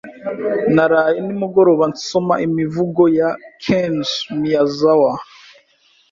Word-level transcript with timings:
Naraye 0.75 1.17
nimugoroba 1.25 1.83
nsoma 1.93 2.33
imivugo 2.45 3.03
ya 3.19 3.29
Kenji 3.63 4.15
Miyazawa. 4.39 5.11